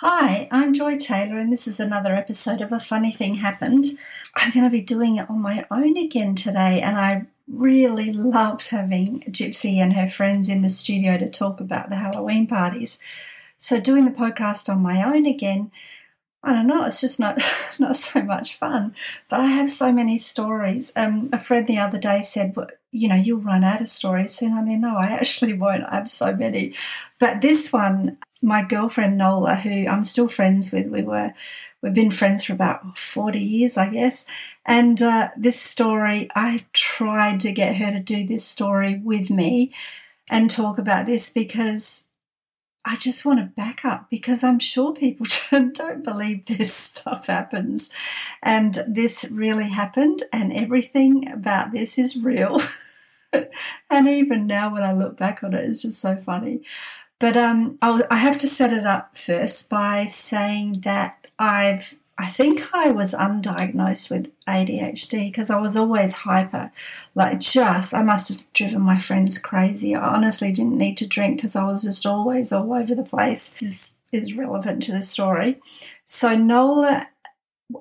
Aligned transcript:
Hi, 0.00 0.46
I'm 0.50 0.74
Joy 0.74 0.98
Taylor, 0.98 1.38
and 1.38 1.50
this 1.50 1.66
is 1.66 1.80
another 1.80 2.14
episode 2.14 2.60
of 2.60 2.70
A 2.70 2.78
Funny 2.78 3.12
Thing 3.12 3.36
Happened. 3.36 3.96
I'm 4.34 4.50
going 4.50 4.66
to 4.66 4.70
be 4.70 4.82
doing 4.82 5.16
it 5.16 5.30
on 5.30 5.40
my 5.40 5.64
own 5.70 5.96
again 5.96 6.34
today, 6.34 6.82
and 6.82 6.98
I 6.98 7.24
really 7.48 8.12
loved 8.12 8.68
having 8.68 9.20
Gypsy 9.30 9.76
and 9.76 9.94
her 9.94 10.06
friends 10.06 10.50
in 10.50 10.60
the 10.60 10.68
studio 10.68 11.16
to 11.16 11.30
talk 11.30 11.60
about 11.60 11.88
the 11.88 11.96
Halloween 11.96 12.46
parties. 12.46 12.98
So, 13.56 13.80
doing 13.80 14.04
the 14.04 14.10
podcast 14.10 14.68
on 14.68 14.82
my 14.82 15.02
own 15.02 15.24
again, 15.24 15.70
I 16.42 16.52
don't 16.52 16.66
know, 16.66 16.84
it's 16.84 17.00
just 17.00 17.18
not 17.18 17.40
not 17.78 17.96
so 17.96 18.22
much 18.22 18.58
fun. 18.58 18.94
But 19.30 19.40
I 19.40 19.46
have 19.46 19.70
so 19.72 19.92
many 19.92 20.18
stories. 20.18 20.92
Um, 20.94 21.30
a 21.32 21.38
friend 21.38 21.66
the 21.66 21.78
other 21.78 21.98
day 21.98 22.22
said, 22.22 22.54
well, 22.54 22.68
you 22.92 23.08
know, 23.08 23.14
you'll 23.14 23.40
run 23.40 23.64
out 23.64 23.80
of 23.80 23.88
stories 23.88 24.34
soon. 24.34 24.52
I 24.52 24.60
mean, 24.60 24.82
no, 24.82 24.98
I 24.98 25.06
actually 25.12 25.54
won't. 25.54 25.84
I 25.84 25.94
have 25.94 26.10
so 26.10 26.36
many. 26.36 26.74
But 27.18 27.40
this 27.40 27.72
one, 27.72 28.18
my 28.42 28.62
girlfriend 28.62 29.16
Nola, 29.18 29.56
who 29.56 29.86
I'm 29.86 30.04
still 30.04 30.28
friends 30.28 30.72
with, 30.72 30.88
we 30.88 31.02
were 31.02 31.32
we've 31.82 31.94
been 31.94 32.10
friends 32.10 32.44
for 32.44 32.52
about 32.52 32.98
40 32.98 33.38
years, 33.38 33.76
I 33.76 33.90
guess. 33.90 34.26
And 34.64 35.00
uh, 35.00 35.28
this 35.36 35.60
story, 35.60 36.28
I 36.34 36.66
tried 36.72 37.40
to 37.40 37.52
get 37.52 37.76
her 37.76 37.92
to 37.92 38.00
do 38.00 38.26
this 38.26 38.44
story 38.44 39.00
with 39.02 39.30
me 39.30 39.72
and 40.30 40.50
talk 40.50 40.78
about 40.78 41.06
this 41.06 41.30
because 41.30 42.06
I 42.84 42.96
just 42.96 43.24
want 43.24 43.40
to 43.40 43.46
back 43.46 43.84
up 43.84 44.08
because 44.10 44.44
I'm 44.44 44.60
sure 44.60 44.94
people 44.94 45.26
don't 45.50 46.04
believe 46.04 46.46
this 46.46 46.72
stuff 46.72 47.26
happens. 47.26 47.90
And 48.42 48.84
this 48.86 49.24
really 49.30 49.70
happened, 49.70 50.22
and 50.32 50.52
everything 50.52 51.30
about 51.30 51.72
this 51.72 51.98
is 51.98 52.16
real. 52.16 52.60
and 53.90 54.08
even 54.08 54.46
now, 54.46 54.72
when 54.72 54.84
I 54.84 54.92
look 54.92 55.16
back 55.16 55.42
on 55.42 55.52
it, 55.52 55.68
it's 55.68 55.82
just 55.82 56.00
so 56.00 56.16
funny. 56.16 56.62
But 57.18 57.36
um, 57.36 57.78
I'll, 57.80 58.00
I 58.10 58.16
have 58.16 58.38
to 58.38 58.46
set 58.46 58.72
it 58.72 58.86
up 58.86 59.16
first 59.16 59.70
by 59.70 60.06
saying 60.08 60.80
that 60.82 61.26
I've 61.38 61.94
I 62.18 62.26
think 62.26 62.66
I 62.72 62.90
was 62.90 63.12
undiagnosed 63.12 64.10
with 64.10 64.32
ADHD 64.46 65.30
because 65.30 65.50
I 65.50 65.58
was 65.58 65.76
always 65.76 66.14
hyper. 66.14 66.72
Like, 67.14 67.40
just, 67.40 67.92
I 67.92 68.02
must 68.02 68.28
have 68.30 68.52
driven 68.54 68.80
my 68.80 68.98
friends 68.98 69.38
crazy. 69.38 69.94
I 69.94 70.14
honestly 70.14 70.50
didn't 70.50 70.78
need 70.78 70.96
to 70.98 71.06
drink 71.06 71.36
because 71.36 71.54
I 71.54 71.64
was 71.64 71.82
just 71.82 72.06
always 72.06 72.52
all 72.52 72.72
over 72.72 72.94
the 72.94 73.02
place. 73.02 73.50
This 73.60 73.96
is 74.12 74.34
relevant 74.34 74.82
to 74.84 74.92
the 74.92 75.02
story. 75.02 75.60
So, 76.06 76.34
Nola, 76.34 77.06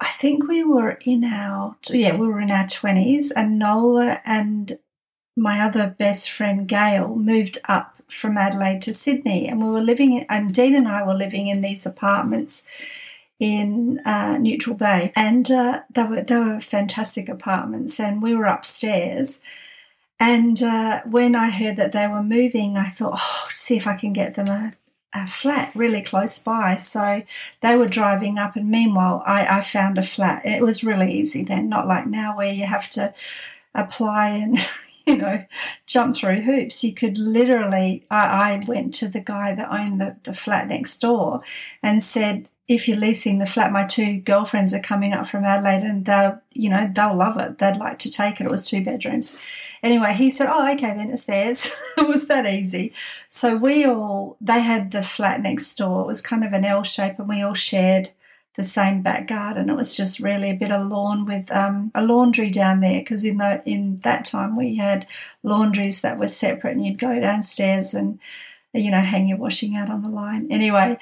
I 0.02 0.08
think 0.08 0.50
we 0.50 0.66
were 0.66 1.00
in 1.06 1.24
our, 1.24 1.78
yeah, 1.90 2.18
we 2.18 2.28
were 2.28 2.42
in 2.42 2.52
our 2.52 2.66
20s, 2.66 3.32
and 3.34 3.58
Nola 3.58 4.20
and 4.26 4.78
my 5.38 5.62
other 5.62 5.96
best 5.98 6.30
friend, 6.30 6.68
Gail, 6.68 7.16
moved 7.16 7.58
up 7.70 7.95
from 8.10 8.38
Adelaide 8.38 8.82
to 8.84 8.94
Sydney. 8.94 9.48
And 9.48 9.62
we 9.62 9.70
were 9.70 9.82
living, 9.82 10.26
and 10.30 10.54
Dean 10.54 10.76
and 10.76 10.88
I 10.88 11.06
were 11.06 11.16
living 11.16 11.48
in 11.48 11.62
these 11.62 11.86
apartments 11.86 12.64
in 13.40 14.00
uh, 14.06 14.38
Neutral 14.38 14.76
Bay, 14.76 15.12
and 15.16 15.50
uh, 15.52 15.82
they 15.94 16.04
were 16.04 16.22
they 16.22 16.38
were 16.38 16.62
fantastic 16.62 17.28
apartments. 17.28 18.00
And 18.00 18.22
we 18.22 18.34
were 18.34 18.46
upstairs, 18.46 19.42
and 20.20 20.62
uh, 20.64 21.02
when 21.06 21.36
I 21.36 21.50
heard 21.50 21.78
that 21.78 21.92
they 21.92 22.08
were 22.08 22.24
moving, 22.24 22.78
I 22.78 22.88
thought, 22.88 23.20
oh, 23.22 23.48
see 23.54 23.76
if 23.76 23.88
I 23.88 23.96
can 23.96 24.14
get 24.14 24.36
them 24.36 24.48
a, 24.48 24.74
a 25.14 25.28
flat 25.28 25.72
really 25.76 26.02
close 26.02 26.40
by. 26.40 26.78
So 26.78 27.24
they 27.62 27.76
were 27.76 27.88
driving 27.88 28.38
up, 28.38 28.56
and 28.56 28.70
meanwhile, 28.70 29.22
I, 29.26 29.58
I 29.58 29.62
found 29.62 29.98
a 29.98 30.04
flat. 30.04 30.46
It 30.46 30.62
was 30.62 30.84
really 30.84 31.12
easy 31.12 31.44
then, 31.44 31.68
not 31.68 31.88
like 31.88 32.08
now 32.08 32.38
where 32.38 32.54
you 32.54 32.66
have 32.66 32.90
to 32.92 33.14
apply 33.74 34.30
and 34.30 34.58
you 35.08 35.18
know, 35.18 35.46
jump 35.86 36.16
through 36.16 36.42
hoops. 36.42 36.84
You 36.84 36.94
could 36.94 37.18
literally, 37.18 38.06
I, 38.10 38.54
I, 38.54 38.62
went 38.68 38.94
to 38.96 39.08
the 39.08 39.20
guy 39.20 39.54
that 39.54 39.72
owned 39.72 40.02
the, 40.02 40.18
the 40.24 40.34
flat 40.34 40.68
next 40.68 40.98
door 41.00 41.42
and 41.84 42.02
said, 42.02 42.50
if 42.68 42.88
you're 42.88 42.98
leasing 42.98 43.38
the 43.38 43.46
flat, 43.46 43.72
my 43.72 43.84
two 43.84 44.18
girlfriends 44.18 44.74
are 44.74 44.80
coming 44.80 45.14
up 45.14 45.28
from 45.28 45.44
Adelaide 45.44 45.84
and 45.84 46.06
they'll, 46.06 46.42
you 46.52 46.70
know, 46.70 46.92
they'll 46.96 47.16
love 47.16 47.40
it. 47.40 47.60
They'd 47.60 47.78
like 47.78 48.00
to 48.00 48.10
take 48.10 48.42
it. 48.42 48.46
It 48.46 48.52
was 48.52 48.68
two 48.68 48.84
bedrooms. 48.84 49.36
Anyway, 49.84 50.14
he 50.14 50.32
said, 50.32 50.48
Oh, 50.50 50.72
okay, 50.74 50.96
then 50.96 51.12
it's 51.12 51.26
theirs. 51.26 51.76
it 51.98 52.08
was 52.08 52.28
that 52.28 52.48
easy. 52.48 52.92
So 53.30 53.56
we 53.56 53.86
all, 53.86 54.38
they 54.42 54.62
had 54.62 54.90
the 54.90 55.04
flat 55.04 55.42
next 55.42 55.76
door. 55.76 56.02
It 56.02 56.08
was 56.08 56.22
kind 56.22 56.44
of 56.44 56.54
an 56.54 56.66
L 56.66 56.82
shape 56.82 57.20
and 57.20 57.30
we 57.30 57.44
all 57.44 57.54
shared 57.54 58.10
the 58.58 58.64
same 58.64 59.02
back 59.02 59.28
garden. 59.28 59.70
It 59.70 59.76
was 59.76 59.98
just 59.98 60.20
really 60.20 60.50
a 60.50 60.56
bit 60.56 60.72
of 60.72 60.88
lawn 60.88 61.26
with 61.26 61.52
um, 61.52 61.92
a 61.94 62.04
laundry 62.04 62.50
down 62.50 62.80
there 62.80 63.00
because 63.02 63.26
in 63.26 63.38
the 63.38 63.62
in 63.66 63.98
that 63.98 64.26
time 64.26 64.58
we 64.58 64.78
had 64.78 65.08
laundries 65.44 66.02
that 66.02 66.18
were 66.18 66.28
separate 66.28 66.76
and 66.76 66.86
you'd 66.86 67.00
go 67.00 67.20
downstairs 67.20 67.94
and 67.94 68.20
you 68.74 68.92
know 68.92 69.02
hang 69.02 69.28
your 69.28 69.38
washing 69.38 69.76
out 69.76 69.90
on 69.90 70.02
the 70.02 70.10
line. 70.10 70.48
Anyway, 70.50 70.98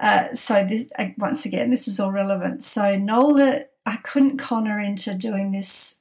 uh, 0.00 0.34
so 0.34 0.64
this, 0.64 0.90
uh, 0.98 1.06
once 1.16 1.44
again, 1.44 1.70
this 1.70 1.88
is 1.88 2.00
all 2.00 2.12
relevant. 2.12 2.64
So 2.64 2.96
Nola, 2.96 3.62
I 3.86 3.96
couldn't 3.96 4.38
con 4.38 4.66
her 4.66 4.80
into 4.80 5.14
doing 5.14 5.52
this 5.52 6.00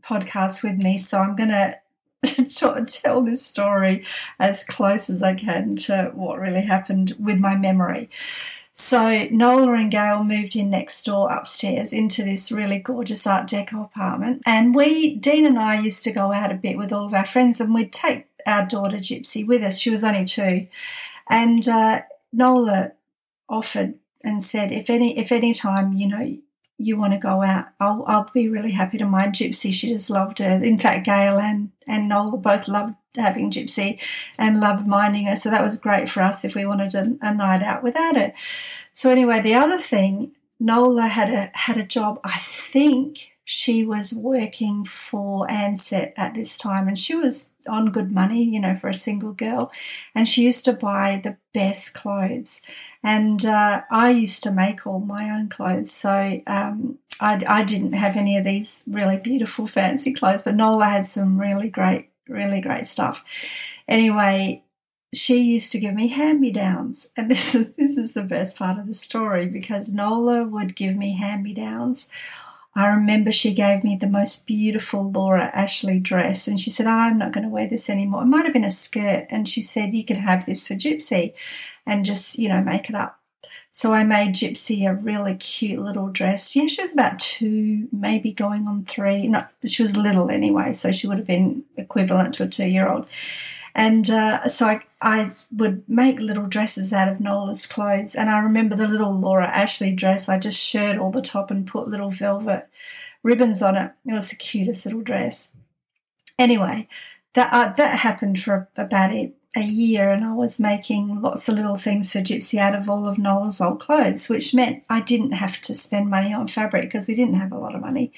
podcast 0.00 0.62
with 0.62 0.82
me, 0.82 0.98
so 0.98 1.18
I'm 1.18 1.36
going 1.36 1.48
to 2.24 2.86
tell 2.86 3.22
this 3.22 3.44
story 3.44 4.04
as 4.38 4.64
close 4.64 5.08
as 5.08 5.22
I 5.22 5.34
can 5.34 5.76
to 5.76 6.10
what 6.14 6.38
really 6.38 6.62
happened 6.62 7.14
with 7.18 7.38
my 7.38 7.56
memory. 7.56 8.10
So 8.74 9.28
Nola 9.30 9.72
and 9.74 9.90
Gail 9.90 10.24
moved 10.24 10.56
in 10.56 10.70
next 10.70 11.04
door 11.04 11.30
upstairs 11.30 11.92
into 11.92 12.24
this 12.24 12.50
really 12.50 12.78
gorgeous 12.78 13.26
Art 13.26 13.48
Deco 13.48 13.84
apartment. 13.84 14.42
And 14.44 14.74
we, 14.74 15.14
Dean 15.14 15.46
and 15.46 15.58
I, 15.58 15.78
used 15.80 16.02
to 16.04 16.12
go 16.12 16.32
out 16.32 16.50
a 16.50 16.56
bit 16.56 16.76
with 16.76 16.92
all 16.92 17.06
of 17.06 17.14
our 17.14 17.26
friends 17.26 17.60
and 17.60 17.72
we'd 17.72 17.92
take 17.92 18.26
our 18.46 18.66
daughter 18.66 18.96
Gypsy 18.96 19.46
with 19.46 19.62
us. 19.62 19.78
She 19.78 19.90
was 19.90 20.02
only 20.02 20.24
two. 20.24 20.66
And 21.30 21.66
uh, 21.68 22.02
Nola 22.32 22.92
offered 23.48 23.94
and 24.22 24.42
said, 24.42 24.72
if 24.72 24.90
any 24.90 25.16
if 25.18 25.30
any 25.30 25.54
time 25.54 25.92
you 25.92 26.08
know 26.08 26.38
you 26.78 26.96
want 26.96 27.12
to 27.12 27.18
go 27.18 27.42
out, 27.42 27.66
I'll 27.78 28.04
I'll 28.06 28.30
be 28.34 28.48
really 28.48 28.72
happy 28.72 28.98
to 28.98 29.06
mind 29.06 29.34
Gypsy. 29.34 29.72
She 29.72 29.88
just 29.88 30.10
loved 30.10 30.38
her. 30.38 30.62
In 30.62 30.78
fact, 30.78 31.06
Gail 31.06 31.38
and 31.38 31.70
and 31.86 32.08
Nola 32.08 32.36
both 32.36 32.68
loved 32.68 32.94
having 33.16 33.50
Gypsy 33.50 34.00
and 34.38 34.60
loved 34.60 34.86
minding 34.86 35.26
her. 35.26 35.36
So 35.36 35.50
that 35.50 35.62
was 35.62 35.78
great 35.78 36.10
for 36.10 36.22
us 36.22 36.44
if 36.44 36.54
we 36.54 36.66
wanted 36.66 36.94
a, 36.94 37.16
a 37.22 37.34
night 37.34 37.62
out 37.62 37.82
without 37.82 38.16
it. 38.16 38.34
So 38.92 39.10
anyway, 39.10 39.40
the 39.40 39.54
other 39.54 39.78
thing, 39.78 40.32
Nola 40.58 41.08
had 41.08 41.30
a 41.30 41.50
had 41.54 41.76
a 41.76 41.84
job. 41.84 42.20
I 42.24 42.38
think 42.38 43.28
she 43.44 43.84
was 43.84 44.12
working 44.14 44.84
for 44.84 45.46
Ansett 45.48 46.12
at 46.16 46.34
this 46.34 46.56
time 46.56 46.88
and 46.88 46.98
she 46.98 47.14
was 47.14 47.50
on 47.68 47.92
good 47.92 48.10
money, 48.10 48.42
you 48.42 48.58
know, 48.58 48.74
for 48.74 48.88
a 48.88 48.94
single 48.94 49.32
girl. 49.32 49.70
And 50.14 50.26
she 50.26 50.44
used 50.44 50.64
to 50.64 50.72
buy 50.72 51.20
the 51.22 51.36
best 51.52 51.94
clothes. 51.94 52.62
And 53.02 53.44
uh, 53.44 53.82
I 53.90 54.10
used 54.10 54.42
to 54.44 54.50
make 54.50 54.86
all 54.86 55.00
my 55.00 55.30
own 55.30 55.50
clothes. 55.50 55.92
So 55.92 56.40
um, 56.46 56.98
I, 57.20 57.42
I 57.46 57.64
didn't 57.64 57.92
have 57.92 58.16
any 58.16 58.38
of 58.38 58.44
these 58.44 58.82
really 58.86 59.18
beautiful, 59.18 59.66
fancy 59.66 60.14
clothes, 60.14 60.42
but 60.42 60.54
Nola 60.54 60.86
had 60.86 61.06
some 61.06 61.38
really 61.38 61.68
great, 61.68 62.08
really 62.26 62.62
great 62.62 62.86
stuff. 62.86 63.22
Anyway, 63.86 64.62
she 65.12 65.42
used 65.42 65.70
to 65.72 65.78
give 65.78 65.94
me 65.94 66.08
hand 66.08 66.40
me 66.40 66.50
downs. 66.50 67.10
And 67.14 67.30
this 67.30 67.54
is, 67.54 67.68
this 67.76 67.98
is 67.98 68.14
the 68.14 68.22
best 68.22 68.56
part 68.56 68.78
of 68.78 68.86
the 68.86 68.94
story 68.94 69.46
because 69.48 69.92
Nola 69.92 70.44
would 70.44 70.74
give 70.74 70.96
me 70.96 71.18
hand 71.18 71.42
me 71.42 71.52
downs 71.52 72.08
I 72.76 72.88
remember 72.88 73.30
she 73.30 73.54
gave 73.54 73.84
me 73.84 73.96
the 73.96 74.08
most 74.08 74.46
beautiful 74.46 75.10
Laura 75.10 75.50
Ashley 75.54 76.00
dress 76.00 76.48
and 76.48 76.58
she 76.58 76.70
said, 76.70 76.86
I'm 76.86 77.18
not 77.18 77.32
going 77.32 77.44
to 77.44 77.50
wear 77.50 77.68
this 77.68 77.88
anymore. 77.88 78.22
It 78.22 78.26
might 78.26 78.44
have 78.44 78.52
been 78.52 78.64
a 78.64 78.70
skirt. 78.70 79.26
And 79.30 79.48
she 79.48 79.62
said, 79.62 79.94
You 79.94 80.04
can 80.04 80.16
have 80.16 80.44
this 80.44 80.66
for 80.66 80.74
Gypsy 80.74 81.34
and 81.86 82.04
just, 82.04 82.38
you 82.38 82.48
know, 82.48 82.60
make 82.60 82.88
it 82.88 82.96
up. 82.96 83.20
So 83.70 83.92
I 83.92 84.04
made 84.04 84.34
Gypsy 84.34 84.88
a 84.88 84.94
really 84.94 85.34
cute 85.34 85.80
little 85.80 86.08
dress. 86.08 86.54
Yeah, 86.54 86.66
she 86.66 86.82
was 86.82 86.92
about 86.92 87.18
two, 87.18 87.88
maybe 87.92 88.32
going 88.32 88.68
on 88.68 88.84
three. 88.84 89.26
Not, 89.26 89.52
she 89.66 89.82
was 89.82 89.96
little 89.96 90.30
anyway, 90.30 90.74
so 90.74 90.92
she 90.92 91.08
would 91.08 91.18
have 91.18 91.26
been 91.26 91.64
equivalent 91.76 92.34
to 92.34 92.44
a 92.44 92.48
two 92.48 92.66
year 92.66 92.88
old. 92.88 93.08
And 93.74 94.08
uh, 94.08 94.48
so 94.48 94.66
I, 94.66 94.82
I 95.00 95.32
would 95.50 95.82
make 95.88 96.20
little 96.20 96.46
dresses 96.46 96.92
out 96.92 97.08
of 97.08 97.20
Nola's 97.20 97.66
clothes. 97.66 98.14
And 98.14 98.30
I 98.30 98.38
remember 98.38 98.76
the 98.76 98.86
little 98.86 99.12
Laura 99.12 99.46
Ashley 99.48 99.92
dress, 99.92 100.28
I 100.28 100.38
just 100.38 100.64
shirred 100.64 100.98
all 100.98 101.10
the 101.10 101.20
top 101.20 101.50
and 101.50 101.66
put 101.66 101.88
little 101.88 102.10
velvet 102.10 102.68
ribbons 103.24 103.62
on 103.62 103.76
it. 103.76 103.92
It 104.06 104.12
was 104.12 104.30
the 104.30 104.36
cutest 104.36 104.86
little 104.86 105.00
dress. 105.00 105.48
Anyway, 106.38 106.88
that, 107.34 107.52
uh, 107.52 107.72
that 107.76 107.98
happened 108.00 108.40
for 108.40 108.68
about 108.76 109.12
a, 109.12 109.32
a 109.56 109.62
year, 109.62 110.10
and 110.10 110.24
I 110.24 110.34
was 110.34 110.60
making 110.60 111.20
lots 111.20 111.48
of 111.48 111.56
little 111.56 111.76
things 111.76 112.12
for 112.12 112.18
Gypsy 112.18 112.58
out 112.58 112.74
of 112.74 112.88
all 112.88 113.08
of 113.08 113.18
Nola's 113.18 113.60
old 113.60 113.80
clothes, 113.80 114.28
which 114.28 114.54
meant 114.54 114.84
I 114.88 115.00
didn't 115.00 115.32
have 115.32 115.60
to 115.62 115.74
spend 115.74 116.10
money 116.10 116.32
on 116.32 116.48
fabric 116.48 116.84
because 116.84 117.08
we 117.08 117.14
didn't 117.14 117.34
have 117.34 117.52
a 117.52 117.58
lot 117.58 117.74
of 117.74 117.80
money. 117.80 118.12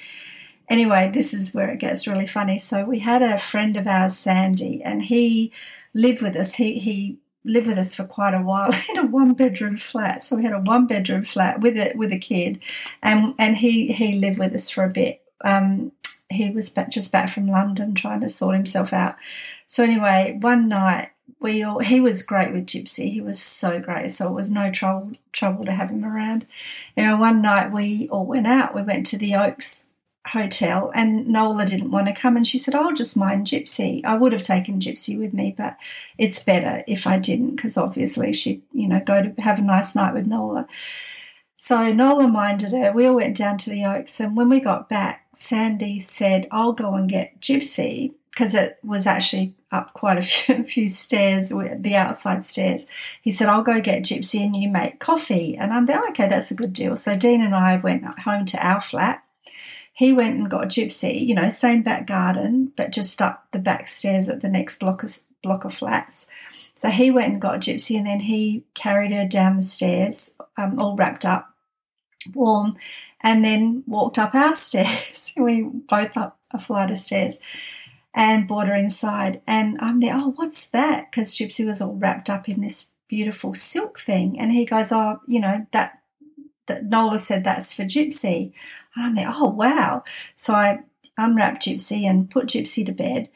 Anyway, 0.69 1.11
this 1.13 1.33
is 1.33 1.55
where 1.55 1.71
it 1.71 1.79
gets 1.79 2.07
really 2.07 2.27
funny. 2.27 2.59
So 2.59 2.85
we 2.85 3.01
had 3.01 3.23
a 3.23 3.39
friend 3.39 3.77
of 3.77 3.87
ours, 3.87 4.17
Sandy, 4.17 4.83
and 4.83 5.03
he 5.03 5.53
lived 5.95 6.21
with 6.21 6.37
us. 6.37 6.55
He 6.55 6.79
he 6.79 7.19
lived 7.45 7.69
with 7.69 7.79
us 7.79 7.95
for 7.95 8.05
quite 8.05 8.35
a 8.35 8.43
while 8.43 8.73
in 8.91 8.99
a 8.99 9.07
one 9.07 9.35
bedroom 9.35 9.77
flat. 9.77 10.23
So 10.23 10.37
we 10.37 10.45
had 10.45 10.53
a 10.53 10.61
one 10.61 10.87
bedroom 10.87 11.25
flat 11.25 11.61
with 11.61 11.77
a 11.77 11.93
with 11.95 12.13
a 12.13 12.19
kid, 12.19 12.63
and 13.03 13.35
and 13.39 13.59
he 13.59 13.93
he 13.93 14.15
lived 14.17 14.39
with 14.39 14.55
us 14.55 14.71
for 14.71 14.85
a 14.85 14.91
bit. 14.91 15.23
Um, 15.45 15.93
he 16.29 16.51
was 16.51 16.71
back, 16.71 16.91
just 16.91 17.13
back 17.13 17.29
from 17.29 17.47
London 17.47 17.95
trying 17.95 18.21
to 18.21 18.29
sort 18.29 18.57
himself 18.57 18.93
out. 18.93 19.15
So 19.69 19.85
anyway, 19.85 20.37
one 20.41 20.69
night 20.69 21.11
we 21.41 21.63
all 21.63 21.79
he 21.79 22.01
was 22.01 22.23
great 22.23 22.53
with 22.53 22.67
Gypsy. 22.67 23.13
He 23.13 23.21
was 23.21 23.41
so 23.41 23.81
great, 23.81 24.13
so 24.13 24.29
it 24.29 24.33
was 24.33 24.51
no 24.51 24.71
trouble 24.71 25.13
trouble 25.33 25.65
to 25.65 25.73
have 25.73 25.91
him 25.91 26.05
around. 26.05 26.47
You 26.97 27.05
know, 27.05 27.17
one 27.17 27.43
night 27.43 27.73
we 27.73 28.09
all 28.11 28.27
went 28.27 28.47
out. 28.47 28.75
We 28.75 28.83
went 28.83 29.07
to 29.09 29.19
the 29.19 29.35
Oaks 29.37 29.87
Hotel, 30.29 30.91
and 30.95 31.27
Nola 31.27 31.67
didn't 31.67 31.91
want 31.91 32.07
to 32.09 32.13
come, 32.13 32.37
and 32.37 32.47
she 32.47 32.59
said, 32.59 32.75
"I'll 32.75 32.93
just 32.95 33.17
mind 33.17 33.47
Gypsy." 33.47 34.05
I 34.05 34.17
would 34.17 34.33
have 34.33 34.43
taken 34.43 34.81
Gypsy 34.81 35.19
with 35.19 35.33
me, 35.33 35.55
but 35.57 35.77
it's 36.19 36.43
better 36.43 36.85
if 36.87 37.07
I 37.07 37.19
didn't, 37.19 37.57
because 37.57 37.77
obviously 37.77 38.33
she'd 38.33 38.63
you 38.73 38.89
know 38.89 39.01
go 39.01 39.23
to 39.23 39.41
have 39.43 39.59
a 39.59 39.63
nice 39.63 39.95
night 39.95 40.15
with 40.15 40.27
Nola. 40.27 40.67
So 41.57 41.93
Nola 41.93 42.29
minded 42.29 42.73
her. 42.73 42.93
We 42.93 43.07
all 43.07 43.17
went 43.17 43.37
down 43.37 43.59
to 43.59 43.71
the 43.71 43.85
Oaks, 43.85 44.21
and 44.21 44.37
when 44.37 44.49
we 44.49 44.61
got 44.61 44.89
back, 44.89 45.27
Sandy 45.35 46.01
said, 46.01 46.49
"I'll 46.51 46.73
go 46.73 46.95
and 46.95 47.09
get 47.09 47.41
Gypsy." 47.41 48.13
because 48.37 48.55
it 48.55 48.79
was 48.85 49.07
actually 49.07 49.55
up 49.73 49.95
quite 49.95 50.19
a 50.19 50.23
few, 50.23 50.63
few, 50.65 50.89
stairs, 50.91 51.49
the 51.49 51.97
outside 51.97 52.45
stairs. 52.45 52.87
He 53.23 53.33
said, 53.33 53.49
I'll 53.49 53.63
go 53.63 53.81
get 53.81 54.03
Gypsy 54.03 54.45
and 54.45 54.55
you 54.55 54.69
make 54.69 55.01
coffee. 55.01 55.57
And 55.57 55.73
I'm 55.73 55.87
there, 55.87 56.03
okay, 56.11 56.29
that's 56.29 56.51
a 56.51 56.55
good 56.55 56.75
deal. 56.75 56.97
So 56.97 57.17
Dean 57.17 57.41
and 57.41 57.55
I 57.55 57.77
went 57.77 58.05
home 58.21 58.45
to 58.47 58.67
our 58.67 58.81
flat. 58.81 59.23
He 59.97 60.13
went 60.13 60.37
and 60.37 60.51
got 60.51 60.67
Gypsy, 60.67 61.27
you 61.27 61.35
know, 61.35 61.49
same 61.49 61.83
back 61.83 62.07
garden, 62.07 62.71
but 62.77 62.93
just 62.93 63.23
up 63.23 63.47
the 63.53 63.59
back 63.59 63.89
stairs 63.89 64.29
at 64.29 64.43
the 64.43 64.49
next 64.49 64.79
block 64.79 65.03
of, 65.03 65.19
block 65.43 65.65
of 65.65 65.75
flats. 65.75 66.29
So 66.75 66.91
he 66.91 67.11
went 67.11 67.33
and 67.33 67.41
got 67.41 67.61
Gypsy 67.61 67.97
and 67.97 68.07
then 68.07 68.21
he 68.21 68.65
carried 68.75 69.13
her 69.13 69.27
down 69.27 69.57
the 69.57 69.63
stairs, 69.63 70.35
um, 70.59 70.79
all 70.79 70.97
wrapped 70.97 71.25
up, 71.25 71.51
warm, 72.35 72.77
and 73.23 73.43
then 73.43 73.85
walked 73.87 74.19
up 74.19 74.35
our 74.35 74.53
stairs. 74.53 75.33
we 75.35 75.63
both 75.63 76.15
up 76.15 76.39
a 76.51 76.61
flight 76.61 76.91
of 76.91 76.99
stairs 76.99 77.41
and 78.13 78.47
brought 78.47 78.69
her 78.69 78.75
inside. 78.75 79.41
And 79.47 79.79
I'm 79.81 80.01
there, 80.01 80.15
oh, 80.15 80.35
what's 80.37 80.67
that? 80.69 81.11
Because 81.11 81.35
Gypsy 81.35 81.65
was 81.67 81.81
all 81.81 81.95
wrapped 81.95 82.29
up 82.29 82.51
in 82.51 82.61
this 82.61 82.91
beautiful 83.09 83.55
silk 83.55 83.99
thing. 83.99 84.39
And 84.39 84.53
he 84.53 84.67
goes, 84.67 84.93
oh, 84.93 85.21
you 85.27 85.41
know, 85.41 85.67
that, 85.73 86.01
that 86.69 86.85
Nola 86.85 87.19
said 87.19 87.45
that's 87.45 87.73
for 87.73 87.85
Gypsy. 87.85 88.53
And 88.97 89.07
I'm 89.07 89.15
there, 89.15 89.29
oh, 89.29 89.51
wow. 89.51 90.03
So 90.35 90.55
I 90.55 90.81
unwrapped 91.17 91.65
Gypsy 91.65 92.09
and 92.09 92.31
put 92.31 92.47
Gypsy 92.47 92.85
to 92.87 92.93
bed. 92.93 93.29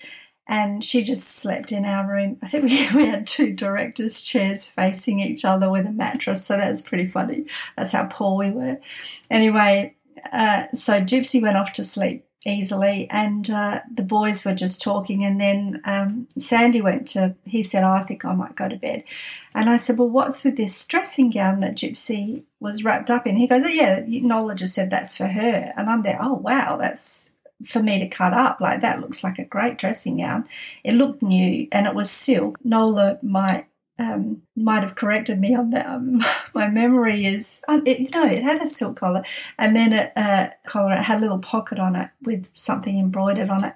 And 0.49 0.85
she 0.85 1.05
just 1.05 1.29
slept 1.29 1.71
in 1.71 1.85
our 1.85 2.11
room. 2.11 2.39
I 2.43 2.49
think 2.49 2.65
we, 2.95 3.03
we 3.03 3.07
had 3.09 3.27
two 3.27 3.53
directors' 3.55 4.23
chairs 4.23 4.69
facing 4.69 5.21
each 5.21 5.45
other 5.45 5.71
with 5.71 5.87
a 5.87 5.93
mattress. 5.93 6.45
So 6.45 6.57
that's 6.57 6.83
pretty 6.83 7.07
funny. 7.07 7.47
That's 7.77 7.93
how 7.93 8.07
poor 8.07 8.37
we 8.37 8.51
were. 8.51 8.79
Anyway, 9.31 9.95
uh, 10.33 10.65
so 10.75 11.01
Gypsy 11.01 11.41
went 11.41 11.57
off 11.57 11.73
to 11.75 11.85
sleep 11.85 12.25
easily. 12.47 13.09
And 13.11 13.49
uh, 13.51 13.81
the 13.93 14.03
boys 14.03 14.45
were 14.45 14.55
just 14.55 14.81
talking. 14.81 15.25
And 15.25 15.41
then 15.41 15.81
um, 15.85 16.29
Sandy 16.39 16.81
went 16.81 17.09
to, 17.09 17.35
he 17.45 17.63
said, 17.63 17.85
oh, 17.85 17.91
I 17.91 18.03
think 18.03 18.25
I 18.25 18.35
might 18.35 18.57
go 18.57 18.69
to 18.69 18.77
bed. 18.77 19.05
And 19.55 19.69
I 19.69 19.77
said, 19.77 19.99
Well, 19.99 20.09
what's 20.09 20.45
with 20.45 20.57
this 20.57 20.87
dressing 20.87 21.31
gown 21.31 21.61
that 21.61 21.75
Gypsy 21.75 22.45
was 22.61 22.85
wrapped 22.85 23.11
up 23.11 23.27
in? 23.27 23.37
He 23.37 23.49
goes, 23.49 23.63
oh, 23.65 23.69
Yeah, 23.69 24.05
Nola 24.07 24.55
just 24.55 24.75
said 24.75 24.91
that's 24.91 25.17
for 25.17 25.27
her. 25.27 25.73
And 25.77 25.91
I'm 25.91 26.03
there, 26.03 26.19
Oh, 26.21 26.35
wow, 26.35 26.77
that's 26.77 27.33
for 27.65 27.83
me 27.83 27.99
to 27.99 28.09
cut 28.09 28.33
up. 28.33 28.61
Like 28.61 28.81
that 28.81 29.01
looks 29.01 29.23
like 29.23 29.39
a 29.39 29.45
great 29.45 29.79
dressing 29.79 30.19
gown. 30.19 30.49
It 30.85 30.95
looked 30.95 31.23
new 31.23 31.69
and 31.73 31.87
it 31.87 31.95
was 31.95 32.11
silk. 32.11 32.59
Nola 32.65 33.19
might 33.23 33.67
um, 34.01 34.43
might 34.57 34.83
have 34.83 34.95
corrected 34.95 35.39
me 35.39 35.55
on 35.55 35.71
that. 35.71 35.87
Um, 35.87 36.23
my 36.55 36.69
memory 36.69 37.27
is, 37.27 37.61
um, 37.69 37.83
it, 37.87 38.01
you 38.01 38.09
know, 38.11 38.25
it 38.25 38.43
had 38.43 38.63
a 38.63 38.67
silk 38.67 38.97
collar, 38.97 39.23
and 39.59 39.77
then 39.77 39.93
a, 39.93 40.11
a 40.17 40.53
collar. 40.67 40.95
It 40.95 41.03
had 41.03 41.19
a 41.19 41.21
little 41.21 41.39
pocket 41.39 41.79
on 41.79 41.95
it 41.97 42.09
with 42.23 42.49
something 42.55 42.99
embroidered 42.99 43.51
on 43.51 43.65
it. 43.65 43.75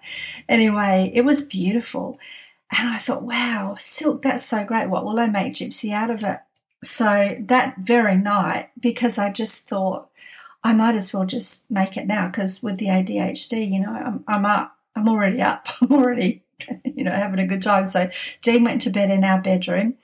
Anyway, 0.48 1.10
it 1.14 1.24
was 1.24 1.42
beautiful, 1.42 2.18
and 2.76 2.88
I 2.88 2.98
thought, 2.98 3.22
wow, 3.22 3.76
silk. 3.78 4.22
That's 4.22 4.46
so 4.46 4.64
great. 4.64 4.88
What 4.88 5.04
will 5.04 5.20
I 5.20 5.26
make 5.26 5.54
gypsy 5.54 5.92
out 5.92 6.10
of 6.10 6.24
it? 6.24 6.38
So 6.82 7.36
that 7.40 7.76
very 7.78 8.16
night, 8.16 8.70
because 8.80 9.18
I 9.18 9.30
just 9.30 9.68
thought 9.68 10.08
I 10.62 10.72
might 10.72 10.96
as 10.96 11.12
well 11.12 11.26
just 11.26 11.70
make 11.70 11.96
it 11.96 12.06
now, 12.06 12.28
because 12.28 12.62
with 12.62 12.78
the 12.78 12.86
ADHD, 12.86 13.70
you 13.70 13.80
know, 13.80 13.92
I'm, 13.92 14.24
I'm 14.26 14.46
up. 14.46 14.76
I'm 14.96 15.08
already 15.08 15.42
up. 15.42 15.68
I'm 15.82 15.92
already 15.92 16.43
you 16.84 17.04
know, 17.04 17.12
having 17.12 17.38
a 17.38 17.46
good 17.46 17.62
time. 17.62 17.86
So 17.86 18.08
Dean 18.42 18.64
went 18.64 18.82
to 18.82 18.90
bed 18.90 19.10
in 19.10 19.24
our 19.24 19.40
bedroom. 19.40 19.94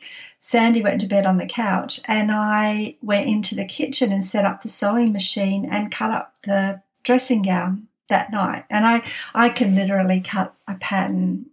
Sandy 0.41 0.83
went 0.83 1.01
to 1.03 1.07
bed 1.07 1.27
on 1.27 1.37
the 1.37 1.47
couch, 1.47 2.01
and 2.07 2.31
I 2.33 2.97
went 3.03 3.27
into 3.27 3.55
the 3.55 3.67
kitchen 3.67 4.11
and 4.11 4.25
set 4.25 4.47
up 4.47 4.63
the 4.63 4.71
sewing 4.71 5.13
machine 5.13 5.67
and 5.71 5.93
cut 5.93 6.11
up 6.11 6.35
the 6.45 6.81
dressing 7.03 7.43
gown 7.43 7.89
that 8.09 8.33
night. 8.33 8.65
And 8.71 8.87
I, 8.87 9.03
I 9.35 9.51
can 9.51 9.77
literally 9.77 10.21
cut 10.21 10.55
a 10.67 10.77
pattern, 10.77 11.47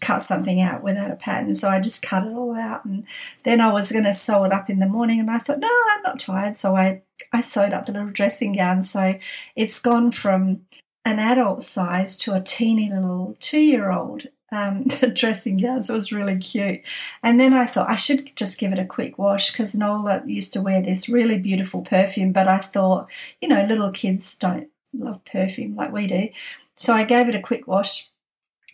cut 0.00 0.22
something 0.22 0.60
out 0.60 0.82
without 0.82 1.12
a 1.12 1.16
pattern. 1.16 1.54
So 1.54 1.68
I 1.68 1.78
just 1.78 2.02
cut 2.02 2.24
it 2.24 2.32
all 2.32 2.56
out, 2.56 2.84
and 2.84 3.04
then 3.44 3.60
I 3.60 3.72
was 3.72 3.92
going 3.92 4.04
to 4.04 4.12
sew 4.12 4.42
it 4.42 4.52
up 4.52 4.68
in 4.68 4.80
the 4.80 4.86
morning. 4.86 5.20
And 5.20 5.30
I 5.30 5.38
thought, 5.38 5.60
no, 5.60 5.70
I'm 5.92 6.02
not 6.02 6.18
tired, 6.18 6.56
so 6.56 6.74
I, 6.74 7.02
I 7.32 7.42
sewed 7.42 7.72
up 7.72 7.86
the 7.86 7.92
little 7.92 8.10
dressing 8.10 8.54
gown. 8.54 8.82
So 8.82 9.20
it's 9.54 9.78
gone 9.78 10.10
from 10.10 10.62
an 11.04 11.18
adult 11.18 11.62
size 11.62 12.16
to 12.18 12.34
a 12.34 12.40
teeny 12.40 12.90
little 12.90 13.36
two 13.40 13.60
year 13.60 13.90
old 13.90 14.28
um, 14.52 14.84
dressing 15.14 15.58
gown. 15.58 15.84
So 15.84 15.94
it 15.94 15.96
was 15.96 16.12
really 16.12 16.38
cute. 16.38 16.80
And 17.22 17.38
then 17.38 17.54
I 17.54 17.66
thought 17.66 17.90
I 17.90 17.96
should 17.96 18.34
just 18.36 18.58
give 18.58 18.72
it 18.72 18.78
a 18.78 18.84
quick 18.84 19.18
wash 19.18 19.50
because 19.50 19.74
Nola 19.74 20.22
used 20.26 20.52
to 20.54 20.62
wear 20.62 20.82
this 20.82 21.08
really 21.08 21.38
beautiful 21.38 21.82
perfume, 21.82 22.32
but 22.32 22.48
I 22.48 22.58
thought, 22.58 23.10
you 23.40 23.48
know, 23.48 23.64
little 23.64 23.90
kids 23.90 24.36
don't 24.36 24.68
love 24.92 25.24
perfume 25.24 25.76
like 25.76 25.92
we 25.92 26.06
do. 26.06 26.28
So 26.74 26.92
I 26.94 27.04
gave 27.04 27.28
it 27.28 27.34
a 27.34 27.40
quick 27.40 27.66
wash 27.66 28.10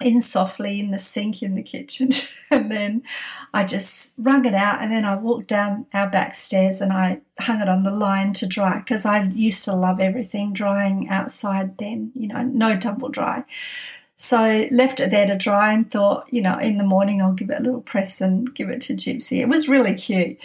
in 0.00 0.20
softly 0.20 0.78
in 0.78 0.90
the 0.90 0.98
sink 0.98 1.42
in 1.42 1.54
the 1.54 1.62
kitchen. 1.62 2.10
and 2.50 2.70
then 2.70 3.02
I 3.54 3.64
just 3.64 4.12
wrung 4.18 4.44
it 4.44 4.54
out 4.54 4.82
and 4.82 4.92
then 4.92 5.04
I 5.04 5.16
walked 5.16 5.48
down 5.48 5.86
our 5.94 6.08
back 6.08 6.34
stairs 6.34 6.80
and 6.80 6.92
I 6.92 7.20
hung 7.38 7.60
it 7.60 7.68
on 7.68 7.82
the 7.82 7.90
line 7.90 8.32
to 8.34 8.46
dry 8.46 8.78
because 8.78 9.06
I 9.06 9.24
used 9.24 9.64
to 9.64 9.74
love 9.74 10.00
everything 10.00 10.52
drying 10.52 11.08
outside 11.08 11.78
then, 11.78 12.12
you 12.14 12.28
know, 12.28 12.42
no 12.42 12.76
tumble 12.76 13.08
dry. 13.08 13.44
So 14.18 14.68
left 14.70 15.00
it 15.00 15.10
there 15.10 15.26
to 15.26 15.36
dry 15.36 15.72
and 15.72 15.90
thought, 15.90 16.26
you 16.30 16.42
know, 16.42 16.58
in 16.58 16.78
the 16.78 16.84
morning 16.84 17.20
I'll 17.20 17.32
give 17.32 17.50
it 17.50 17.60
a 17.60 17.62
little 17.62 17.82
press 17.82 18.20
and 18.20 18.54
give 18.54 18.68
it 18.70 18.82
to 18.82 18.94
Gypsy. 18.94 19.40
It 19.40 19.48
was 19.48 19.68
really 19.68 19.94
cute. 19.94 20.38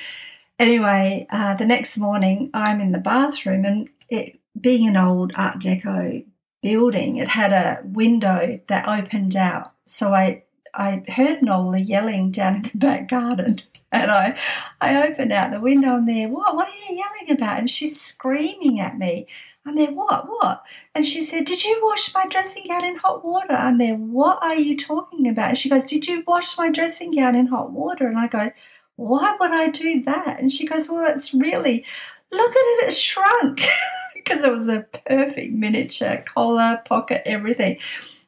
Anyway, 0.59 1.27
uh, 1.29 1.55
the 1.55 1.65
next 1.65 1.97
morning 1.97 2.49
I'm 2.53 2.81
in 2.81 2.91
the 2.91 2.99
bathroom 2.99 3.65
and 3.65 3.89
it, 4.09 4.39
being 4.59 4.87
an 4.87 4.97
old 4.97 5.31
Art 5.35 5.59
Deco 5.59 6.25
building. 6.61 7.17
It 7.17 7.29
had 7.29 7.53
a 7.53 7.81
window 7.83 8.59
that 8.67 8.87
opened 8.87 9.35
out. 9.35 9.69
So 9.85 10.13
I, 10.13 10.43
I 10.73 11.03
heard 11.07 11.41
Nola 11.41 11.79
yelling 11.79 12.31
down 12.31 12.55
in 12.57 12.61
the 12.63 12.71
back 12.75 13.09
garden. 13.09 13.57
And 13.93 14.09
I, 14.09 14.39
I 14.79 15.05
opened 15.05 15.33
out 15.33 15.51
the 15.51 15.59
window 15.59 15.97
and 15.97 16.07
there, 16.07 16.29
what, 16.29 16.55
what 16.55 16.69
are 16.69 16.71
you 16.89 16.95
yelling 16.95 17.29
about? 17.29 17.59
And 17.59 17.69
she's 17.69 17.99
screaming 17.99 18.79
at 18.79 18.97
me. 18.97 19.27
I'm 19.65 19.75
there, 19.75 19.91
what, 19.91 20.29
what? 20.29 20.63
And 20.95 21.05
she 21.05 21.21
said, 21.21 21.43
Did 21.43 21.65
you 21.65 21.77
wash 21.83 22.13
my 22.13 22.25
dressing 22.25 22.63
gown 22.69 22.85
in 22.85 22.95
hot 22.95 23.25
water? 23.25 23.51
I'm 23.53 23.79
there, 23.79 23.95
what 23.95 24.41
are 24.41 24.55
you 24.55 24.77
talking 24.77 25.27
about? 25.27 25.49
And 25.49 25.57
she 25.57 25.69
goes, 25.69 25.83
Did 25.83 26.07
you 26.07 26.23
wash 26.25 26.57
my 26.57 26.71
dressing 26.71 27.11
gown 27.11 27.35
in 27.35 27.47
hot 27.47 27.73
water? 27.73 28.07
And 28.07 28.17
I 28.17 28.27
go, 28.27 28.51
Why 28.95 29.35
would 29.37 29.51
I 29.51 29.67
do 29.67 30.01
that? 30.03 30.39
And 30.39 30.53
she 30.53 30.65
goes, 30.65 30.89
Well, 30.89 31.13
it's 31.13 31.33
really, 31.33 31.85
look 32.31 32.51
at 32.51 32.55
it, 32.55 32.85
it's 32.85 32.97
shrunk. 32.97 33.61
because 34.23 34.43
it 34.43 34.53
was 34.53 34.67
a 34.67 34.85
perfect 35.07 35.53
miniature 35.53 36.23
collar, 36.25 36.81
pocket, 36.85 37.21
everything. 37.25 37.79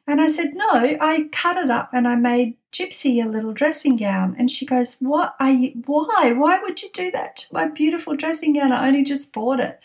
And 0.06 0.20
I 0.20 0.28
said, 0.28 0.54
No, 0.54 0.68
I 0.70 1.28
cut 1.32 1.56
it 1.56 1.70
up 1.70 1.90
and 1.92 2.06
I 2.06 2.14
made 2.14 2.56
Gypsy 2.72 3.24
a 3.24 3.28
little 3.28 3.54
dressing 3.54 3.96
gown. 3.96 4.36
And 4.38 4.50
she 4.50 4.66
goes, 4.66 4.96
What 5.00 5.34
are 5.40 5.50
you, 5.50 5.82
why? 5.86 6.34
Why 6.36 6.60
would 6.60 6.82
you 6.82 6.90
do 6.92 7.10
that 7.12 7.36
to 7.38 7.54
my 7.54 7.68
beautiful 7.68 8.14
dressing 8.14 8.54
gown? 8.54 8.72
I 8.72 8.86
only 8.86 9.02
just 9.02 9.32
bought 9.32 9.60
it. 9.60 9.80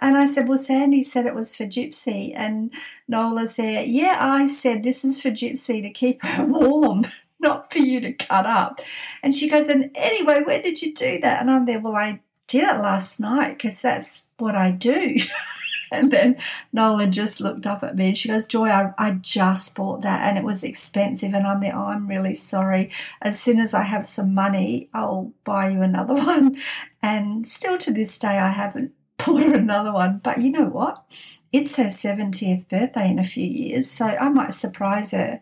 And 0.00 0.16
I 0.16 0.24
said, 0.24 0.48
Well, 0.48 0.58
Sandy 0.58 1.02
said 1.02 1.26
it 1.26 1.36
was 1.36 1.54
for 1.54 1.64
Gypsy. 1.64 2.32
And 2.34 2.72
Nola's 3.06 3.54
there, 3.54 3.84
Yeah, 3.84 4.16
I 4.20 4.48
said 4.48 4.82
this 4.82 5.04
is 5.04 5.22
for 5.22 5.30
Gypsy 5.30 5.82
to 5.82 5.90
keep 5.90 6.24
her 6.24 6.44
warm. 6.48 7.06
Not 7.38 7.72
for 7.72 7.78
you 7.78 8.00
to 8.00 8.12
cut 8.12 8.46
up. 8.46 8.80
And 9.22 9.34
she 9.34 9.48
goes, 9.48 9.68
And 9.68 9.90
anyway, 9.94 10.42
where 10.44 10.60
did 10.60 10.82
you 10.82 10.92
do 10.94 11.20
that? 11.20 11.40
And 11.40 11.50
I'm 11.50 11.64
there, 11.64 11.78
Well, 11.78 11.94
I 11.94 12.20
did 12.48 12.64
it 12.64 12.78
last 12.80 13.20
night 13.20 13.56
because 13.56 13.80
that's 13.80 14.26
what 14.40 14.54
I 14.54 14.70
do. 14.70 15.16
and 15.92 16.12
then 16.12 16.36
Nola 16.72 17.06
just 17.06 17.40
looked 17.40 17.66
up 17.66 17.82
at 17.82 17.96
me 17.96 18.08
and 18.08 18.18
she 18.18 18.28
goes, 18.28 18.46
Joy, 18.46 18.68
I, 18.68 18.92
I 18.98 19.12
just 19.12 19.74
bought 19.74 20.02
that 20.02 20.22
and 20.22 20.38
it 20.38 20.44
was 20.44 20.64
expensive. 20.64 21.34
And 21.34 21.46
I'm 21.46 21.60
there, 21.60 21.76
oh, 21.76 21.86
I'm 21.86 22.08
really 22.08 22.34
sorry. 22.34 22.90
As 23.20 23.40
soon 23.40 23.58
as 23.58 23.74
I 23.74 23.82
have 23.82 24.06
some 24.06 24.34
money, 24.34 24.88
I'll 24.94 25.32
buy 25.44 25.68
you 25.68 25.82
another 25.82 26.14
one. 26.26 26.58
And 27.02 27.46
still 27.46 27.78
to 27.78 27.92
this 27.92 28.18
day, 28.18 28.38
I 28.38 28.48
haven't 28.48 28.92
bought 29.18 29.42
her 29.42 29.54
another 29.54 29.92
one. 29.92 30.20
But 30.22 30.40
you 30.40 30.50
know 30.50 30.66
what? 30.66 31.04
It's 31.52 31.76
her 31.76 31.86
70th 31.86 32.68
birthday 32.68 33.10
in 33.10 33.18
a 33.18 33.24
few 33.24 33.46
years, 33.46 33.90
so 33.90 34.06
I 34.06 34.28
might 34.28 34.54
surprise 34.54 35.10
her 35.10 35.40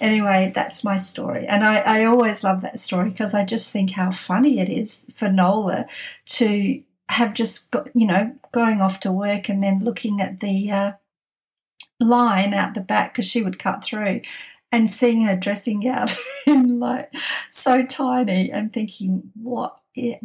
anyway, 0.00 0.52
that's 0.54 0.84
my 0.84 0.98
story. 0.98 1.46
And 1.46 1.64
I, 1.64 1.78
I 1.78 2.04
always 2.04 2.44
love 2.44 2.60
that 2.62 2.80
story 2.80 3.10
because 3.10 3.34
I 3.34 3.44
just 3.44 3.70
think 3.70 3.92
how 3.92 4.10
funny 4.10 4.60
it 4.60 4.68
is 4.68 5.00
for 5.14 5.28
Nola 5.28 5.86
to 6.26 6.80
have 7.10 7.34
just 7.34 7.70
got, 7.70 7.88
you 7.94 8.06
know, 8.06 8.34
going 8.52 8.80
off 8.80 9.00
to 9.00 9.12
work 9.12 9.48
and 9.48 9.62
then 9.62 9.84
looking 9.84 10.20
at 10.20 10.40
the 10.40 10.70
uh, 10.70 10.92
line 12.00 12.54
out 12.54 12.74
the 12.74 12.80
back 12.80 13.14
because 13.14 13.26
she 13.26 13.42
would 13.42 13.58
cut 13.58 13.84
through 13.84 14.20
and 14.70 14.90
seeing 14.90 15.22
her 15.22 15.36
dressing 15.36 15.80
gown 15.80 16.08
in 16.46 16.78
like 16.78 17.12
so 17.50 17.84
tiny 17.84 18.50
and 18.50 18.72
thinking, 18.72 19.32
what 19.34 19.80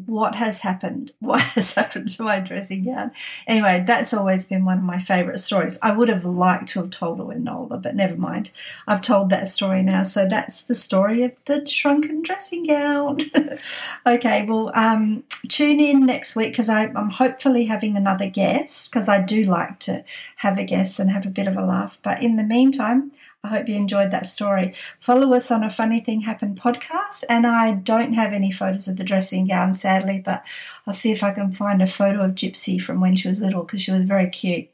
what 0.05 0.35
has 0.35 0.61
happened? 0.61 1.11
What 1.19 1.41
has 1.41 1.73
happened 1.73 2.09
to 2.09 2.23
my 2.23 2.39
dressing 2.39 2.85
gown? 2.85 3.11
Anyway, 3.47 3.83
that's 3.87 4.13
always 4.13 4.45
been 4.45 4.65
one 4.65 4.77
of 4.77 4.83
my 4.83 4.97
favourite 4.99 5.39
stories. 5.39 5.79
I 5.81 5.91
would 5.91 6.09
have 6.09 6.25
liked 6.25 6.69
to 6.69 6.81
have 6.81 6.91
told 6.91 7.19
it 7.19 7.23
when 7.23 7.47
older, 7.47 7.77
but 7.77 7.95
never 7.95 8.15
mind. 8.15 8.51
I've 8.85 9.01
told 9.01 9.29
that 9.29 9.47
story 9.47 9.81
now. 9.81 10.03
So 10.03 10.27
that's 10.27 10.61
the 10.61 10.75
story 10.75 11.23
of 11.23 11.33
the 11.47 11.65
shrunken 11.65 12.21
dressing 12.21 12.67
gown. 12.67 13.19
okay, 14.05 14.45
well, 14.45 14.71
um, 14.75 15.23
tune 15.47 15.79
in 15.79 16.05
next 16.05 16.35
week 16.35 16.51
because 16.51 16.69
I'm 16.69 17.09
hopefully 17.09 17.65
having 17.65 17.95
another 17.95 18.29
guest 18.29 18.91
because 18.91 19.07
I 19.07 19.21
do 19.21 19.43
like 19.43 19.79
to 19.79 20.03
have 20.37 20.59
a 20.59 20.65
guest 20.65 20.99
and 20.99 21.09
have 21.09 21.25
a 21.25 21.29
bit 21.29 21.47
of 21.47 21.57
a 21.57 21.65
laugh. 21.65 21.97
But 22.03 22.21
in 22.21 22.35
the 22.35 22.43
meantime, 22.43 23.11
I 23.43 23.49
hope 23.49 23.67
you 23.67 23.75
enjoyed 23.75 24.11
that 24.11 24.25
story. 24.25 24.73
Follow 25.01 25.33
us 25.33 25.51
on 25.51 25.63
a 25.63 25.69
Funny 25.69 25.99
Thing 25.99 26.21
Happened 26.21 26.59
podcast. 26.59 27.25
And 27.27 27.45
I 27.45 27.71
don't 27.73 28.13
have 28.13 28.31
any 28.31 28.51
photos 28.51 28.87
of 28.87 28.95
the 28.95 29.03
dressing 29.03 29.47
gown, 29.47 29.73
sadly, 29.73 30.21
but 30.23 30.43
I'll 30.87 30.93
see 30.93 31.11
if 31.11 31.23
I 31.23 31.31
can 31.31 31.51
find 31.51 31.81
a 31.81 31.87
photo 31.87 32.21
of 32.23 32.35
Gypsy 32.35 32.81
from 32.81 33.01
when 33.01 33.17
she 33.17 33.27
was 33.27 33.41
little 33.41 33.63
because 33.63 33.81
she 33.81 33.91
was 33.91 34.05
very 34.05 34.29
cute. 34.29 34.69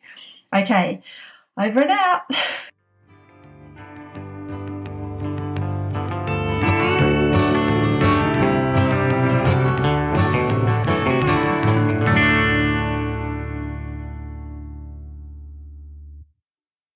Okay, 0.54 1.02
over 1.58 1.82
and 1.82 1.92
out. 1.92 2.22